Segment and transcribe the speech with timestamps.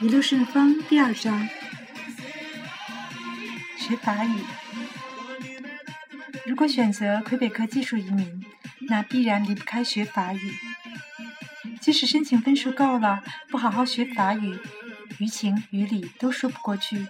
[0.00, 1.48] 一路顺风第二章，
[3.82, 4.30] 学法语。
[6.46, 8.44] 如果选择魁北克技术移民，
[8.88, 10.54] 那必然离不开学法语。
[11.80, 14.56] 即使申请分数够了，不好好学法语，
[15.18, 17.08] 于情于理都说不过去。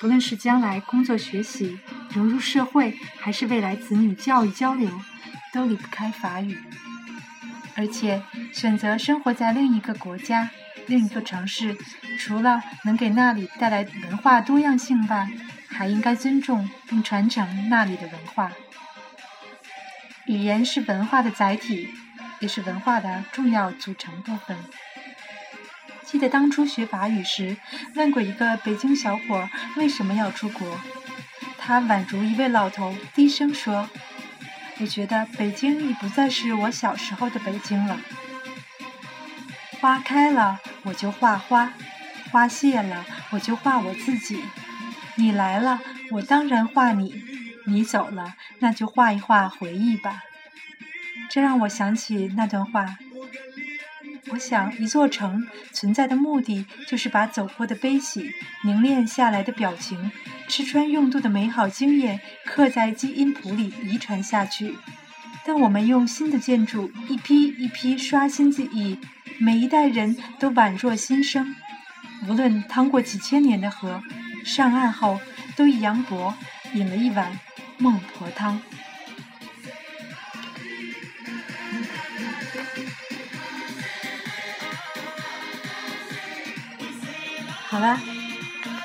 [0.00, 1.78] 不论是将来工作学习、
[2.14, 4.90] 融入社会，还是未来子女教育交流，
[5.52, 6.58] 都离不开法语。
[7.76, 10.48] 而且选择生活在另一个国家。
[10.88, 11.76] 另一座城市，
[12.18, 15.28] 除了能给那里带来文化多样性外，
[15.68, 18.50] 还应该尊重并传承那里的文化。
[20.24, 21.90] 语言是文化的载体，
[22.40, 24.56] 也是文化的重要组成部分。
[26.04, 27.58] 记得当初学法语时，
[27.94, 30.80] 问过一个北京小伙为什么要出国，
[31.58, 33.90] 他宛如一位老头，低声说
[34.80, 38.00] ：“我觉得北京已不再是我小时候的北京了。”
[39.80, 40.58] 花开了，
[40.88, 41.68] 我就画花；
[42.30, 44.42] 花谢了，我就画我自己。
[45.16, 45.80] 你来了，
[46.12, 47.10] 我当然画你；
[47.66, 50.22] 你走了，那就画一画回忆吧。
[51.28, 52.96] 这让我想起那段话。
[54.30, 58.30] 我想，一座城存在的目的，就是把走过的悲喜、
[58.64, 60.10] 凝练下来的表情、
[60.48, 64.76] 吃穿用度的美好经验，刻在基因谱里，遗传下去。
[65.44, 68.98] 但我们用新的建筑一批一批刷新记忆。
[69.40, 71.54] 每一代人都宛若新生，
[72.26, 74.02] 无论趟过几千年的河，
[74.44, 75.20] 上岸后
[75.56, 76.34] 都以杨伯
[76.74, 77.38] 饮了一碗
[77.78, 78.60] 孟婆汤。
[87.68, 88.00] 好了，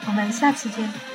[0.05, 1.12] 我们下次见。